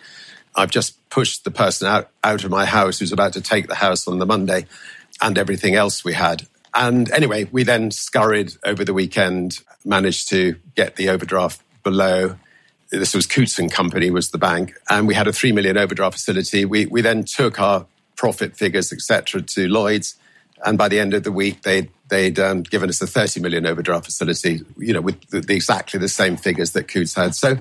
[0.55, 3.75] I've just pushed the person out, out of my house who's about to take the
[3.75, 4.65] house on the Monday
[5.21, 6.47] and everything else we had.
[6.73, 12.36] And anyway, we then scurried over the weekend, managed to get the overdraft below.
[12.89, 16.13] This was Coutts and Company was the bank, and we had a three million overdraft
[16.13, 16.65] facility.
[16.65, 20.15] We we then took our profit figures, etc., to Lloyd's,
[20.65, 23.65] and by the end of the week, they'd they'd um, given us a 30 million
[23.65, 27.36] overdraft facility, you know, with the, exactly the same figures that Coutts had.
[27.36, 27.57] So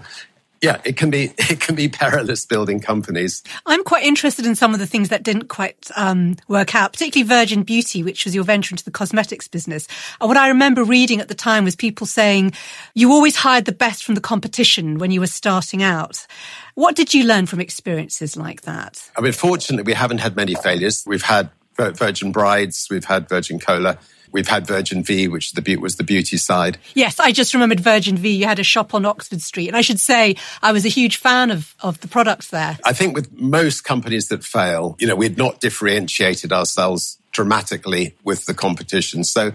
[0.63, 3.43] yeah, it can be it can be perilous building companies.
[3.67, 7.29] I'm quite interested in some of the things that didn't quite um, work out, particularly
[7.29, 9.87] Virgin Beauty, which was your venture into the cosmetics business.
[10.21, 12.53] And what I remember reading at the time was people saying
[12.95, 16.27] you always hired the best from the competition when you were starting out.
[16.75, 19.11] What did you learn from experiences like that?
[19.17, 21.05] I mean, fortunately, we haven't had many failures.
[21.07, 23.99] We've had Virgin Brides, we've had Virgin Cola.
[24.33, 26.79] We've had Virgin V, which the, was the beauty side.
[26.95, 28.31] Yes, I just remembered Virgin V.
[28.31, 29.69] You had a shop on Oxford Street.
[29.69, 32.79] And I should say, I was a huge fan of, of the products there.
[32.85, 38.47] I think with most companies that fail, you know, we'd not differentiated ourselves dramatically with
[38.47, 39.25] the competition.
[39.25, 39.53] So,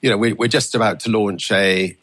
[0.00, 1.96] you know, we, are just about to launch a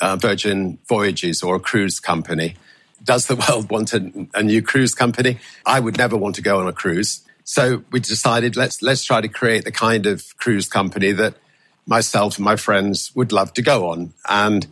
[0.00, 2.56] uh, Virgin Voyages or a cruise company.
[3.02, 5.38] Does the world want a, a new cruise company?
[5.64, 7.20] I would never want to go on a cruise.
[7.44, 11.34] So we decided let's let's try to create the kind of cruise company that
[11.86, 14.12] myself and my friends would love to go on.
[14.28, 14.66] And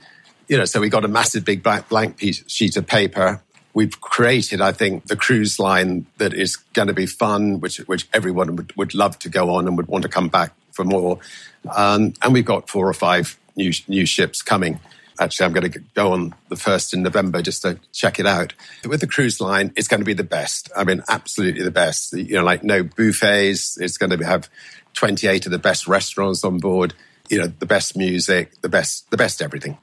[0.48, 3.40] You know, so we got a massive big blank, piece, sheet of paper.
[3.75, 8.07] We've created, I think, the cruise line that is going to be fun, which which
[8.12, 11.18] everyone would, would love to go on and would want to come back for more.
[11.75, 14.79] Um, and we've got four or five new new ships coming.
[15.18, 18.53] Actually, I'm going to go on the first in November just to check it out.
[18.85, 20.70] With the cruise line, it's going to be the best.
[20.77, 22.12] I mean, absolutely the best.
[22.12, 23.79] You know, like no buffets.
[23.81, 24.51] It's going to have
[24.95, 26.95] 28 of the best restaurants on board.
[27.29, 29.79] You know, the best music, the best, the best everything.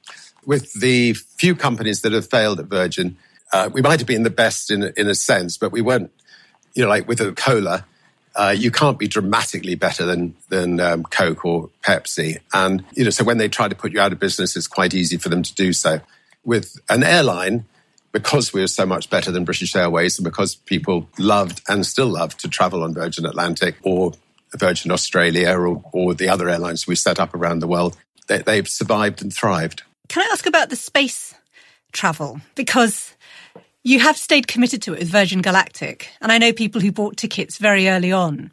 [0.46, 3.18] With the few companies that have failed at Virgin,
[3.52, 6.12] uh, we might have been the best in in a sense, but we weren't.
[6.76, 7.86] You know, like with a cola,
[8.36, 12.40] uh, you can't be dramatically better than than um, Coke or Pepsi.
[12.54, 14.94] And you know, so when they try to put you out of business, it's quite
[14.94, 16.00] easy for them to do so.
[16.46, 17.66] With an airline,
[18.12, 22.08] because we were so much better than British Airways, and because people loved and still
[22.08, 24.14] love to travel on Virgin Atlantic or
[24.58, 28.68] Virgin Australia or, or the other airlines we set up around the world, they, they've
[28.68, 29.84] survived and thrived.
[30.08, 31.36] Can I ask about the space
[31.92, 32.42] travel?
[32.56, 33.14] Because
[33.84, 37.18] you have stayed committed to it with Virgin Galactic, and I know people who bought
[37.18, 38.52] tickets very early on.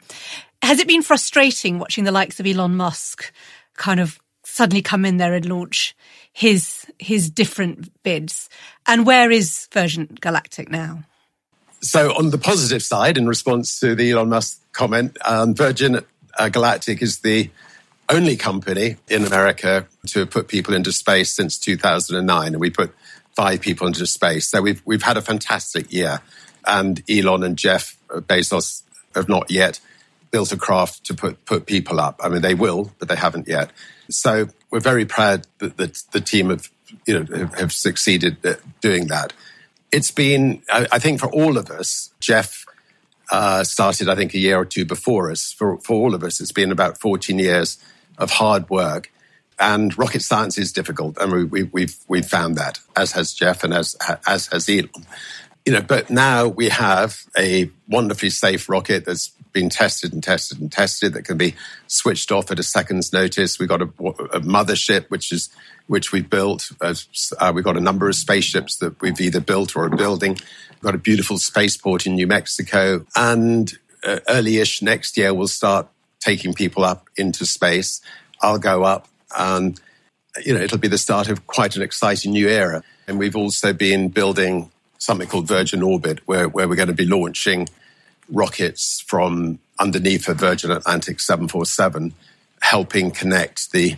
[0.61, 3.31] Has it been frustrating watching the likes of Elon Musk
[3.75, 5.95] kind of suddenly come in there and launch
[6.31, 8.49] his his different bids?
[8.87, 11.03] And where is Virgin Galactic now?
[11.79, 16.03] So, on the positive side, in response to the Elon Musk comment, um, Virgin
[16.37, 17.49] uh, Galactic is the
[18.09, 22.93] only company in America to have put people into space since 2009, and we put
[23.35, 24.47] five people into space.
[24.47, 26.21] So we've we've had a fantastic year,
[26.65, 29.79] and Elon and Jeff Bezos have not yet
[30.31, 32.19] built a craft to put put people up.
[32.23, 33.71] I mean, they will, but they haven't yet.
[34.09, 36.69] So we're very proud that the, the team have
[37.05, 39.33] you know have succeeded at doing that.
[39.91, 42.65] It's been, I think, for all of us, Jeff.
[43.29, 45.51] Uh, started, I think, a year or two before us.
[45.51, 47.77] For, for all of us, it's been about 14 years
[48.17, 49.11] of hard work
[49.59, 53.63] and rocket science is difficult, and we, we, we've we've found that, as has Jeff
[53.63, 53.95] and as
[54.27, 54.89] as has Elon.
[55.67, 60.61] You know, but now we have a wonderfully safe rocket that's been tested and tested
[60.61, 61.55] and tested that can be
[61.87, 63.59] switched off at a second's notice.
[63.59, 63.89] We've got a,
[64.31, 65.49] a mothership which is
[65.87, 66.71] which we built.
[66.79, 66.93] Uh,
[67.53, 70.37] we've got a number of spaceships that we've either built or are building.
[70.69, 73.69] We've got a beautiful spaceport in New Mexico, and
[74.05, 75.89] uh, early-ish next year we'll start
[76.21, 77.99] taking people up into space.
[78.41, 79.77] I'll go up and,
[80.45, 82.83] you know, it'll be the start of quite an exciting new era.
[83.05, 87.05] And we've also been building something called Virgin Orbit, where, where we're going to be
[87.05, 87.67] launching
[88.29, 92.13] rockets from underneath a Virgin Atlantic 747,
[92.61, 93.95] helping connect the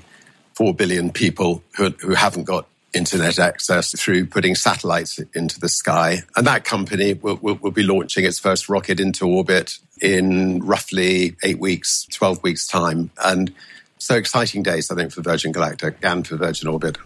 [0.56, 6.24] 4 billion people who, who haven't got internet access through putting satellites into the sky.
[6.36, 11.36] And that company will, will, will, be launching its first rocket into orbit in roughly
[11.44, 13.12] eight weeks, 12 weeks' time.
[13.24, 13.54] And
[14.00, 16.98] so exciting days, I think, for Virgin Galactic and for Virgin Orbit.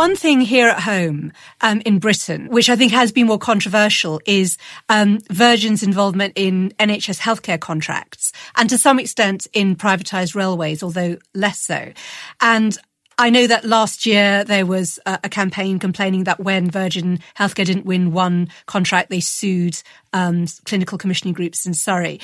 [0.00, 4.18] One thing here at home um, in Britain, which I think has been more controversial,
[4.24, 4.56] is
[4.88, 11.18] um, Virgin's involvement in NHS healthcare contracts and to some extent in privatised railways, although
[11.34, 11.92] less so.
[12.40, 12.78] And
[13.18, 17.84] I know that last year there was a, campaign complaining that when Virgin Healthcare didn't
[17.84, 19.82] win one contract, they sued
[20.14, 22.20] um, clinical commissioning groups in Surrey.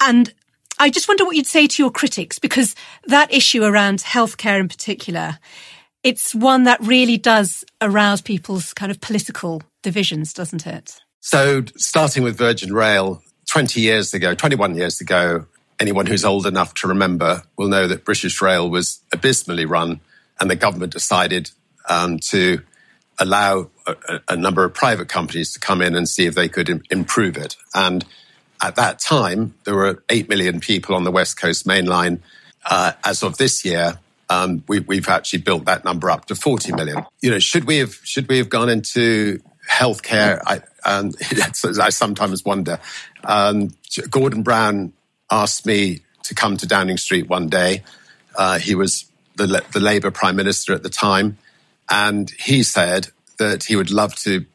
[0.00, 0.32] And
[0.78, 4.68] I just wonder what you'd say to your critics, because that issue around healthcare in
[4.68, 5.38] particular
[6.02, 11.00] it's one that really does arouse people's kind of political divisions, doesn't it?
[11.20, 15.46] So, starting with Virgin Rail, 20 years ago, 21 years ago,
[15.78, 20.00] anyone who's old enough to remember will know that British Rail was abysmally run,
[20.38, 21.50] and the government decided
[21.88, 22.62] um, to
[23.18, 26.70] allow a, a, number of private companies to come in and see if they could
[26.70, 27.56] Im- improve it.
[27.74, 28.04] And
[28.62, 32.22] at that time, there were 8 million people on the West Coast Main Line.
[32.64, 33.98] Uh, as of this year,
[34.30, 37.04] um, we, have actually built that number up to 40 million.
[37.20, 40.40] You know, should we have should we have gone into healthcare?
[40.46, 41.12] I, um,
[41.80, 42.78] I sometimes wonder.
[43.24, 43.70] Um,
[44.08, 44.92] Gordon Brown
[45.30, 47.82] asked me to come to Downing Street one day.
[48.36, 51.36] Uh, he was the, the Labour Prime Minister at the time,
[51.90, 54.46] and he said that he would love to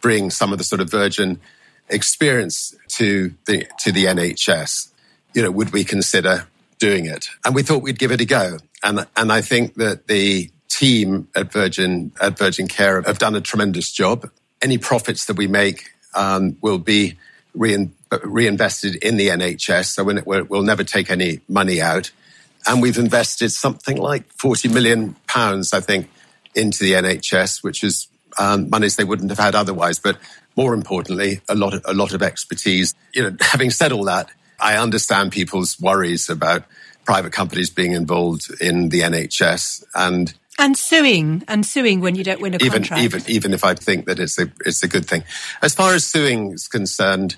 [0.00, 1.40] bring some of the sort of Virgin
[1.88, 4.92] experience to the to the NHS.
[5.34, 6.46] You know, would we consider
[6.78, 7.26] doing it?
[7.44, 8.58] And we thought we'd give it a go.
[8.82, 13.40] And, and I think that the team at Virgin, at Virgin Care have done a
[13.40, 14.30] tremendous job.
[14.62, 17.16] Any profits that we make um, will be
[17.54, 19.86] rein, reinvested in the NHS.
[19.86, 22.10] So we'll, never take any money out.
[22.66, 26.08] and we've invested something like 40 million pounds, I think,
[26.54, 28.08] into the NHS, which is
[28.38, 29.98] um, monies they wouldn't have had otherwise.
[29.98, 30.18] But
[30.56, 32.94] more importantly, a lot of, a lot of expertise.
[33.14, 36.64] You know, having said all that, I understand people's worries about
[37.08, 42.42] private companies being involved in the NHS and and suing and suing when you don't
[42.42, 43.02] win a even, contract.
[43.02, 45.24] Even even if I think that it's a it's a good thing.
[45.62, 47.36] As far as suing is concerned,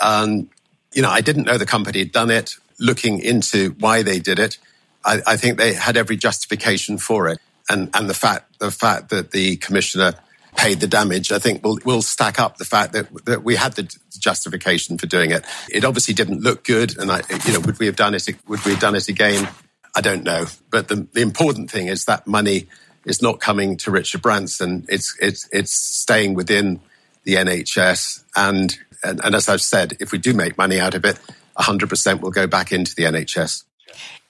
[0.00, 0.48] um,
[0.94, 2.54] you know, I didn't know the company had done it.
[2.80, 4.56] Looking into why they did it,
[5.04, 7.38] I, I think they had every justification for it,
[7.68, 10.14] and and the fact the fact that the commissioner
[10.56, 13.74] paid the damage, I think will will stack up the fact that that we had
[13.74, 13.84] the
[14.18, 15.44] justification for doing it.
[15.70, 18.26] It obviously didn't look good, and I, you know, would we have done it?
[18.48, 19.48] Would we have done it again?
[19.94, 20.46] I don't know.
[20.70, 22.68] But the, the important thing is that money
[23.04, 24.86] is not coming to Richard Branson.
[24.88, 26.80] It's it's it's staying within
[27.24, 31.04] the NHS, and and, and as I've said, if we do make money out of
[31.04, 31.18] it,
[31.58, 33.64] 100% will go back into the NHS.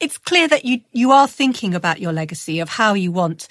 [0.01, 3.49] It's clear that you you are thinking about your legacy of how you want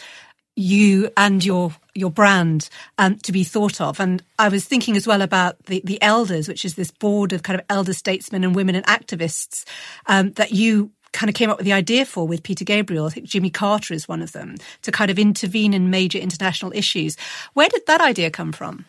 [0.55, 3.99] you and your your brand um, to be thought of.
[3.99, 7.43] And I was thinking as well about the, the elders, which is this board of
[7.43, 9.65] kind of elder statesmen and women and activists
[10.07, 13.05] um, that you kind of came up with the idea for with Peter Gabriel.
[13.05, 16.71] I think Jimmy Carter is one of them to kind of intervene in major international
[16.73, 17.17] issues.
[17.53, 18.85] Where did that idea come from?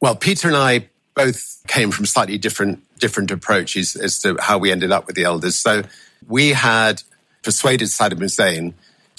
[0.00, 4.70] Well, Peter and I both came from slightly different different approaches as to how we
[4.70, 5.56] ended up with the elders.
[5.56, 5.82] So
[6.28, 7.02] we had
[7.42, 8.74] persuaded Saddam Hussein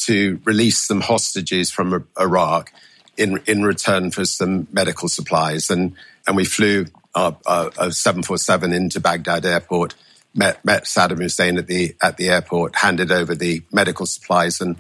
[0.06, 2.72] to release some hostages from Iraq
[3.18, 5.96] in in return for some medical supplies, and
[6.28, 6.86] and we flew
[7.16, 9.96] a, a 747 into Baghdad airport,
[10.34, 14.78] met met Saddam Hussein at the at the airport, handed over the medical supplies, and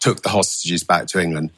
[0.00, 1.50] took the hostages back to England.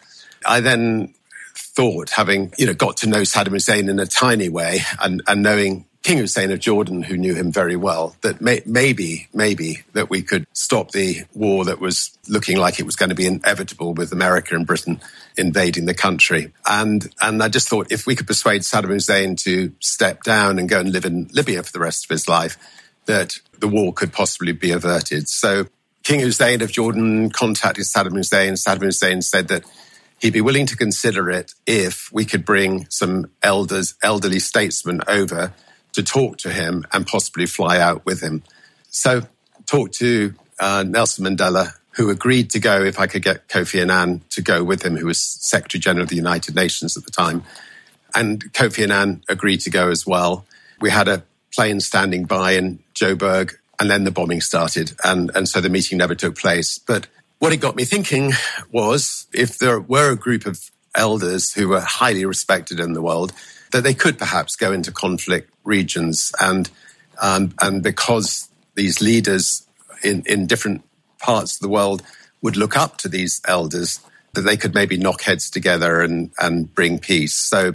[0.47, 1.15] I then
[1.55, 5.43] thought, having you know got to know Saddam Hussein in a tiny way, and and
[5.43, 10.11] knowing King Hussein of Jordan, who knew him very well, that may, maybe, maybe that
[10.11, 13.95] we could stop the war that was looking like it was going to be inevitable
[13.95, 15.01] with America and Britain
[15.37, 16.53] invading the country.
[16.67, 20.69] And, and I just thought if we could persuade Saddam Hussein to step down and
[20.69, 22.59] go and live in Libya for the rest of his life,
[23.07, 25.29] that the war could possibly be averted.
[25.29, 25.67] So
[26.03, 28.55] King Hussein of Jordan contacted Saddam Hussein.
[28.55, 29.65] Saddam Hussein said that
[30.19, 35.55] he'd be willing to consider it if we could bring some elders, elderly statesmen over
[35.93, 38.43] to talk to him and possibly fly out with him.
[38.91, 39.23] So
[39.67, 44.23] talked to uh, Nelson Mandela, who agreed to go if I could get Kofi Annan
[44.31, 47.43] to go with him, who was Secretary General of the United Nations at the time.
[48.15, 50.47] And Kofi Annan agreed to go as well.
[50.81, 51.23] We had a
[51.55, 54.93] plane standing by in Joburg, and then the bombing started.
[55.05, 56.79] And, and so the meeting never took place.
[56.79, 58.33] But what it got me thinking
[58.71, 63.33] was if there were a group of elders who were highly respected in the world,
[63.73, 66.71] that they could perhaps go into conflict regions and
[67.21, 69.67] um, and because these leaders
[70.03, 70.83] in, in different
[71.19, 72.03] parts of the world
[72.43, 74.01] would look up to these elders,
[74.35, 77.35] that they could maybe knock heads together and, and bring peace.
[77.35, 77.73] So,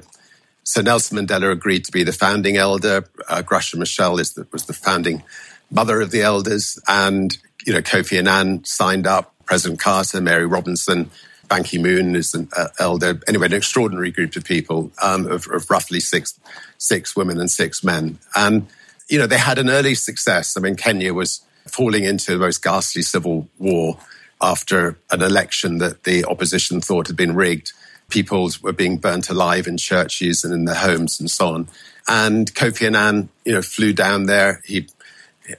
[0.63, 3.07] so Nelson Mandela agreed to be the founding elder.
[3.29, 5.23] Uh, Machel is the, was the founding
[5.71, 9.33] mother of the elders, and you know Kofi Annan signed up.
[9.45, 11.09] President Carter, Mary Robinson,
[11.47, 13.19] Ban Ki Moon is an uh, elder.
[13.27, 16.39] Anyway, an extraordinary group of people um, of, of, roughly six
[16.77, 18.67] six women and six men, and
[19.09, 20.57] you know they had an early success.
[20.57, 23.97] I mean, Kenya was falling into the most ghastly civil war
[24.41, 27.73] after an election that the opposition thought had been rigged.
[28.09, 31.67] People were being burnt alive in churches and in their homes and so on.
[32.07, 34.61] And Kofi Annan, you know, flew down there.
[34.63, 34.87] He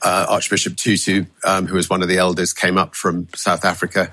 [0.02, 4.12] uh, Archbishop Tutu, um, who was one of the elders, came up from South Africa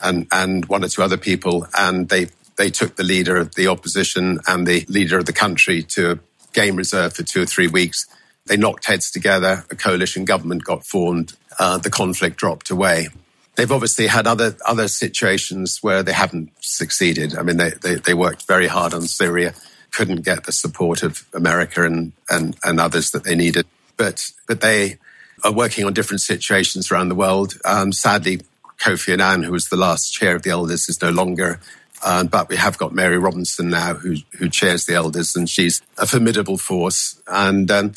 [0.00, 3.68] and, and one or two other people, and they, they took the leader of the
[3.68, 6.18] opposition and the leader of the country to a
[6.52, 8.06] game reserve for two or three weeks.
[8.46, 13.08] They knocked heads together, a coalition government got formed, uh, the conflict dropped away.
[13.56, 17.36] They've obviously had other other situations where they haven't succeeded.
[17.36, 19.54] I mean, they, they, they worked very hard on Syria,
[19.92, 23.66] couldn't get the support of America and, and, and others that they needed.
[23.96, 24.98] But but they
[25.42, 27.54] are working on different situations around the world.
[27.64, 28.42] Um, sadly,
[28.78, 31.60] Kofi Annan, who was the last chair of the elders, is no longer.
[32.04, 35.80] Uh, but we have got Mary Robinson now, who who chairs the elders, and she's
[35.98, 37.20] a formidable force.
[37.26, 37.94] And um,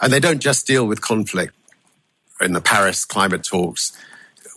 [0.00, 1.54] and they don't just deal with conflict.
[2.40, 3.96] In the Paris climate talks,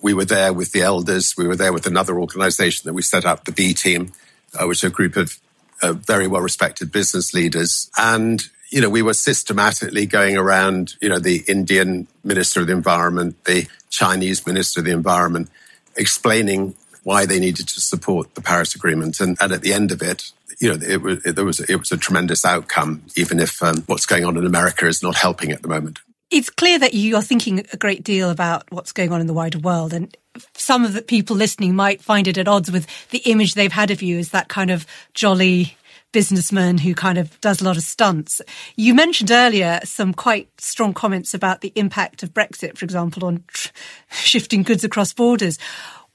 [0.01, 1.35] we were there with the elders.
[1.37, 4.13] We were there with another organisation that we set up, the B Team,
[4.59, 5.39] uh, which is a group of
[5.81, 7.89] uh, very well respected business leaders.
[7.97, 12.73] And you know, we were systematically going around, you know, the Indian Minister of the
[12.73, 15.49] Environment, the Chinese Minister of the Environment,
[15.95, 19.19] explaining why they needed to support the Paris Agreement.
[19.19, 21.75] And, and at the end of it, you know, it was, it, there was, it
[21.75, 25.51] was a tremendous outcome, even if um, what's going on in America is not helping
[25.51, 25.99] at the moment.
[26.31, 29.33] It's clear that you are thinking a great deal about what's going on in the
[29.33, 29.93] wider world.
[29.93, 30.15] And
[30.55, 33.91] some of the people listening might find it at odds with the image they've had
[33.91, 35.77] of you as that kind of jolly
[36.15, 38.39] businessman who kind of does a lot of stunts.
[38.77, 43.43] You mentioned earlier some quite strong comments about the impact of Brexit, for example, on
[43.47, 43.67] tr-
[44.11, 45.59] shifting goods across borders.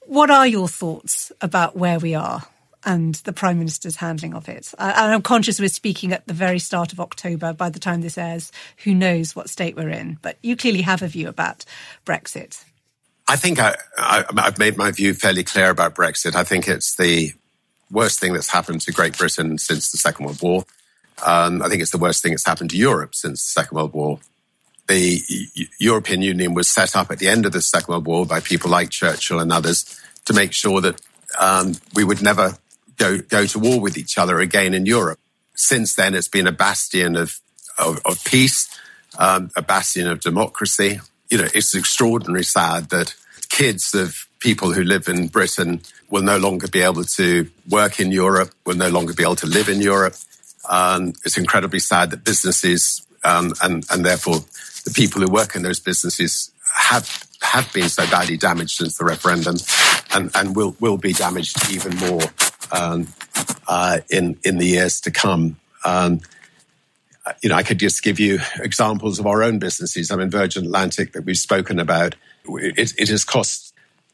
[0.07, 2.41] What are your thoughts about where we are?
[2.83, 4.73] and the Prime Minister's handling of it.
[4.79, 7.53] And I'm conscious we're speaking at the very start of October.
[7.53, 10.17] By the time this airs, who knows what state we're in?
[10.23, 11.63] But you clearly have a view about
[12.07, 12.63] Brexit.
[13.27, 13.75] I think I,
[14.35, 16.33] have made my view fairly clear about Brexit.
[16.33, 17.33] I think it's the
[17.91, 20.65] worst thing that's happened to Great Britain since the Second World War.
[21.25, 23.93] Um, I think it's the worst thing that's happened to Europe since the Second World
[23.93, 24.19] War.
[24.87, 25.21] The
[25.79, 28.69] European Union was set up at the end of the Second World War by people
[28.69, 31.01] like Churchill and others to make sure that
[31.39, 32.57] um, we would never
[32.97, 35.19] go, go to war with each other again in Europe.
[35.55, 37.39] Since then, it's been a bastion of,
[37.77, 38.67] of, of peace,
[39.17, 40.99] um, a bastion of democracy.
[41.29, 43.15] You know, it's extraordinarily sad that
[43.49, 48.11] kids of people who live in Britain will no longer be able to work in
[48.11, 50.15] Europe, will no longer be able to live in Europe.
[50.69, 54.39] Um, it's incredibly sad that businesses um, and, and therefore
[54.83, 59.05] the people who work in those businesses have have been so badly damaged since the
[59.05, 59.55] referendum
[60.13, 62.21] and, and will, will be damaged even more
[62.71, 63.07] um,
[63.67, 65.57] uh, in in the years to come.
[65.83, 66.21] Um,
[67.41, 70.11] you know, I could just give you examples of our own businesses.
[70.11, 72.15] I mean, Virgin Atlantic that we've spoken about.
[72.45, 73.70] It, it has cost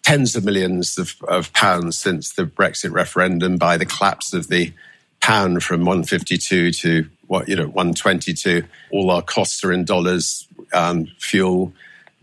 [0.08, 4.72] tens of millions of, of, pounds since the Brexit referendum by the collapse of the
[5.20, 8.64] pound from 152 to what you know 122.
[8.90, 11.74] All our costs are in dollars, um, fuel,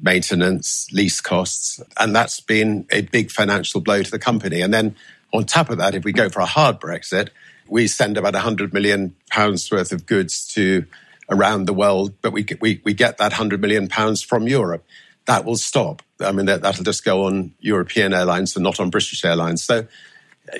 [0.00, 4.62] maintenance, lease costs, and that's been a big financial blow to the company.
[4.62, 4.96] And then
[5.34, 7.28] on top of that, if we go for a hard Brexit,
[7.68, 10.86] we send about 100 million pounds worth of goods to
[11.28, 14.86] around the world, but we, we, we get that 100 million pounds from Europe.
[15.26, 16.02] That will stop.
[16.20, 19.64] I mean, that, that'll just go on European airlines and not on British airlines.
[19.64, 19.86] So,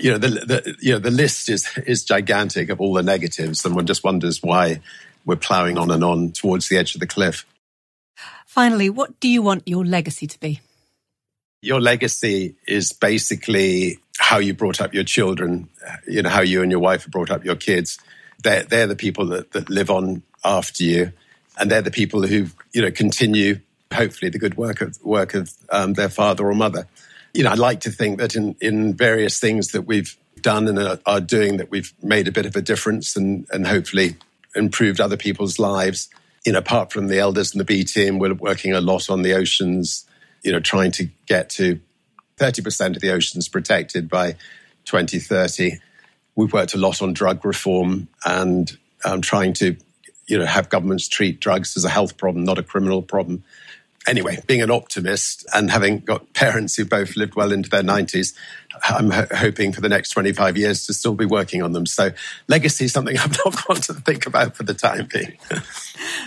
[0.01, 3.65] you know, the, the, you know, the list is, is gigantic of all the negatives,
[3.65, 4.81] and one just wonders why
[5.25, 7.47] we're ploughing on and on towards the edge of the cliff.
[8.47, 10.61] Finally, what do you want your legacy to be?
[11.61, 15.69] Your legacy is basically how you brought up your children,
[16.07, 17.99] you know, how you and your wife have brought up your kids.
[18.43, 21.13] They're, they're the people that, that live on after you.
[21.59, 23.61] And they're the people who, you know, continue,
[23.95, 26.87] hopefully, the good work of, work of um, their father or mother.
[27.33, 30.79] You know, I'd like to think that in, in various things that we've done and
[30.79, 34.17] are, are doing that we've made a bit of a difference and, and hopefully
[34.55, 36.09] improved other people's lives.
[36.45, 39.23] You know, apart from the elders and the B team, we're working a lot on
[39.23, 40.07] the oceans,
[40.43, 41.81] you know, trying to get to
[42.39, 44.33] 30% of the oceans protected by
[44.85, 45.79] 2030.
[46.37, 48.71] We've worked a lot on drug reform and
[49.05, 49.77] um, trying to,
[50.27, 53.45] you know, have governments treat drugs as a health problem, not a criminal problem.
[54.07, 58.35] Anyway, being an optimist and having got parents who both lived well into their 90s,
[58.89, 61.87] I'm ho- hoping for the next 25 years to still be working on them.
[61.87, 62.11] So,
[62.49, 65.39] legacy is something I've not got to think about for the time being.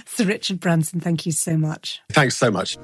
[0.06, 2.02] Sir Richard Branson, thank you so much.
[2.10, 2.78] Thanks so much.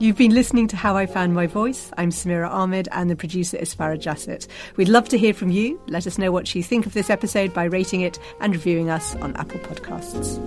[0.00, 1.90] You've been listening to How I Found My Voice.
[1.96, 4.46] I'm Samira Ahmed and the producer is Farah Jassat.
[4.76, 5.80] We'd love to hear from you.
[5.88, 9.16] Let us know what you think of this episode by rating it and reviewing us
[9.16, 10.38] on Apple Podcasts.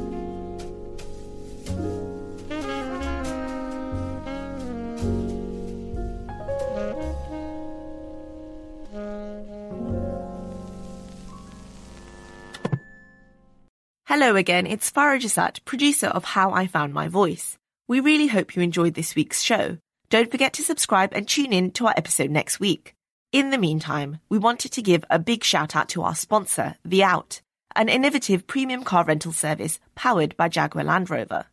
[14.05, 17.57] Hello again, it's Farah Jassat, producer of How I Found My Voice.
[17.87, 19.77] We really hope you enjoyed this week's show.
[20.09, 22.93] Don't forget to subscribe and tune in to our episode next week.
[23.31, 27.03] In the meantime, we wanted to give a big shout out to our sponsor, The
[27.03, 27.41] Out,
[27.75, 31.45] an innovative premium car rental service powered by Jaguar Land Rover.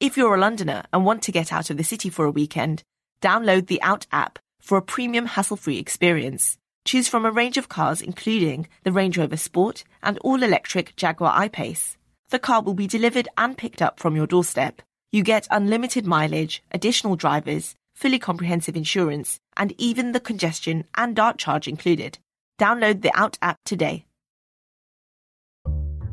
[0.00, 2.82] If you're a Londoner and want to get out of the city for a weekend,
[3.20, 6.58] download the Out app for a premium hassle-free experience.
[6.84, 11.96] Choose from a range of cars including the Range Rover Sport and all-electric Jaguar I-Pace.
[12.30, 14.82] The car will be delivered and picked up from your doorstep.
[15.10, 21.38] You get unlimited mileage, additional drivers, fully comprehensive insurance, and even the congestion and dart
[21.38, 22.18] charge included.
[22.60, 24.04] Download the Out app today.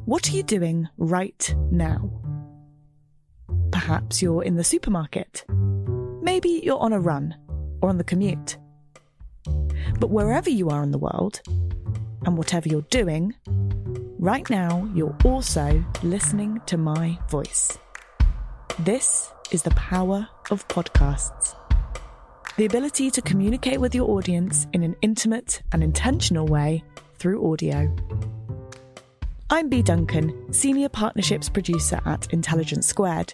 [0.05, 2.09] What are you doing right now?
[3.71, 5.43] Perhaps you're in the supermarket.
[5.49, 7.35] Maybe you're on a run
[7.81, 8.57] or on the commute.
[9.99, 11.41] But wherever you are in the world,
[12.25, 13.35] and whatever you're doing,
[14.19, 17.77] right now you're also listening to my voice.
[18.79, 21.55] This is the power of podcasts.
[22.57, 26.83] The ability to communicate with your audience in an intimate and intentional way
[27.17, 27.95] through audio.
[29.49, 33.33] I'm Bea Duncan, Senior Partnerships Producer at Intelligence Squared.